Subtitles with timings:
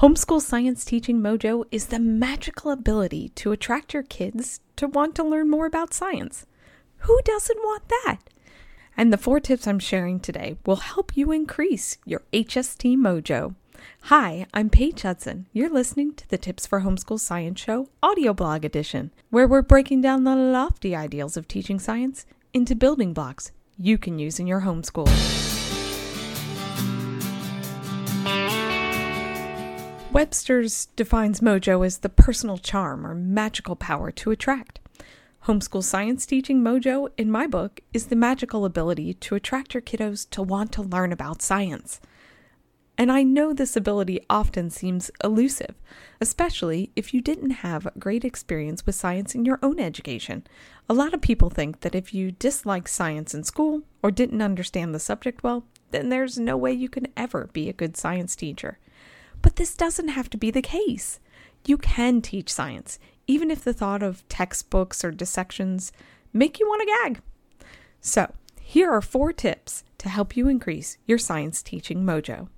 [0.00, 5.24] Homeschool Science Teaching Mojo is the magical ability to attract your kids to want to
[5.24, 6.44] learn more about science.
[6.98, 8.18] Who doesn't want that?
[8.94, 13.54] And the four tips I'm sharing today will help you increase your HST mojo.
[14.02, 15.46] Hi, I'm Paige Hudson.
[15.54, 20.02] You're listening to the Tips for Homeschool Science Show audio blog edition, where we're breaking
[20.02, 24.60] down the lofty ideals of teaching science into building blocks you can use in your
[24.60, 25.55] homeschool.
[30.16, 34.80] Webster's defines mojo as the personal charm or magical power to attract.
[35.44, 40.26] Homeschool science teaching mojo, in my book, is the magical ability to attract your kiddos
[40.30, 42.00] to want to learn about science.
[42.96, 45.74] And I know this ability often seems elusive,
[46.18, 50.46] especially if you didn't have great experience with science in your own education.
[50.88, 54.94] A lot of people think that if you dislike science in school or didn't understand
[54.94, 58.78] the subject well, then there's no way you can ever be a good science teacher.
[59.42, 61.20] But this doesn't have to be the case.
[61.64, 65.92] You can teach science, even if the thought of textbooks or dissections
[66.32, 67.22] make you want to gag.
[68.00, 72.48] So, here are four tips to help you increase your science teaching mojo.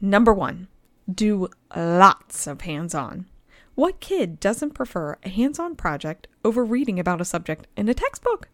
[0.00, 0.68] Number one,
[1.12, 3.26] do lots of hands on.
[3.74, 7.94] What kid doesn't prefer a hands on project over reading about a subject in a
[7.94, 8.48] textbook?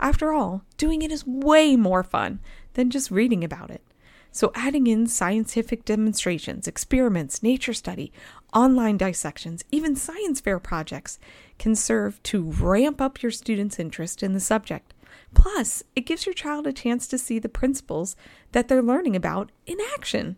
[0.00, 2.40] After all, doing it is way more fun
[2.72, 3.82] than just reading about it.
[4.34, 8.12] So, adding in scientific demonstrations, experiments, nature study,
[8.52, 11.20] online dissections, even science fair projects
[11.56, 14.92] can serve to ramp up your students' interest in the subject.
[15.34, 18.16] Plus, it gives your child a chance to see the principles
[18.50, 20.34] that they're learning about in action.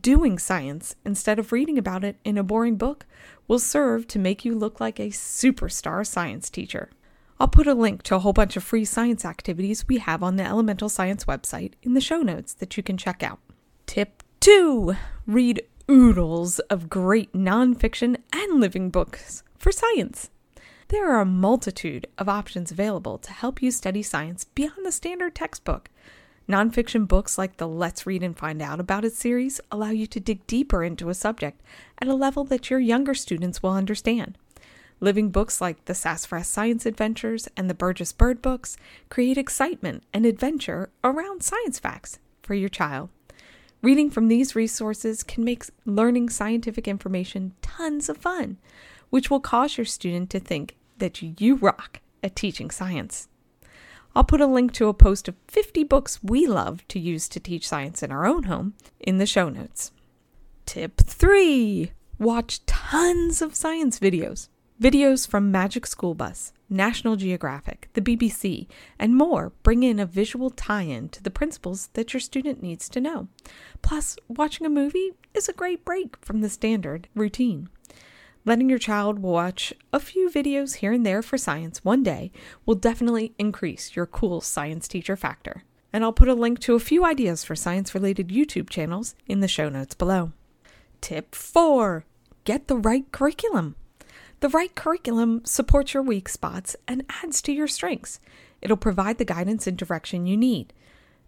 [0.00, 3.06] Doing science instead of reading about it in a boring book
[3.46, 6.90] will serve to make you look like a superstar science teacher.
[7.40, 10.36] I'll put a link to a whole bunch of free science activities we have on
[10.36, 13.38] the Elemental Science website in the show notes that you can check out.
[13.86, 14.94] Tip 2
[15.26, 20.28] Read oodles of great nonfiction and living books for science.
[20.88, 25.34] There are a multitude of options available to help you study science beyond the standard
[25.34, 25.88] textbook.
[26.46, 30.20] Nonfiction books like the Let's Read and Find Out About It series allow you to
[30.20, 31.62] dig deeper into a subject
[32.02, 34.36] at a level that your younger students will understand.
[35.02, 38.76] Living books like the Sassafras Science Adventures and the Burgess Bird books
[39.08, 43.08] create excitement and adventure around science facts for your child.
[43.80, 48.58] Reading from these resources can make learning scientific information tons of fun,
[49.08, 53.28] which will cause your student to think that you rock at teaching science.
[54.14, 57.40] I'll put a link to a post of 50 books we love to use to
[57.40, 59.92] teach science in our own home in the show notes.
[60.66, 64.49] Tip 3 Watch tons of science videos.
[64.80, 68.66] Videos from Magic School Bus, National Geographic, the BBC,
[68.98, 72.88] and more bring in a visual tie in to the principles that your student needs
[72.88, 73.28] to know.
[73.82, 77.68] Plus, watching a movie is a great break from the standard routine.
[78.46, 82.32] Letting your child watch a few videos here and there for science one day
[82.64, 85.64] will definitely increase your cool science teacher factor.
[85.92, 89.40] And I'll put a link to a few ideas for science related YouTube channels in
[89.40, 90.32] the show notes below.
[91.02, 92.06] Tip 4
[92.44, 93.76] Get the right curriculum.
[94.40, 98.20] The right curriculum supports your weak spots and adds to your strengths.
[98.62, 100.72] It'll provide the guidance and direction you need.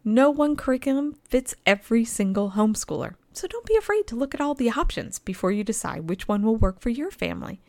[0.03, 4.55] No one curriculum fits every single homeschooler, so don't be afraid to look at all
[4.55, 7.61] the options before you decide which one will work for your family.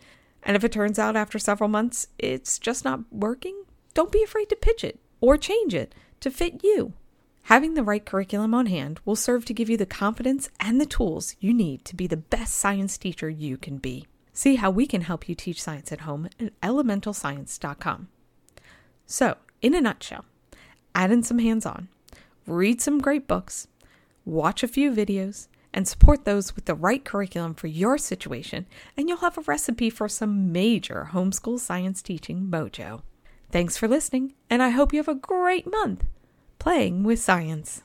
[0.44, 4.48] And if it turns out after several months it's just not working, don't be afraid
[4.48, 6.94] to pitch it or change it to fit you.
[7.44, 10.86] Having the right curriculum on hand will serve to give you the confidence and the
[10.86, 14.08] tools you need to be the best science teacher you can be.
[14.34, 18.08] See how we can help you teach science at home at elementalscience.com.
[19.06, 20.26] So, in a nutshell,
[20.96, 21.88] add in some hands on,
[22.48, 23.68] read some great books,
[24.26, 28.66] watch a few videos, and support those with the right curriculum for your situation,
[28.98, 33.02] and you'll have a recipe for some major homeschool science teaching mojo.
[33.52, 36.06] Thanks for listening, and I hope you have a great month
[36.60, 37.84] playing with science.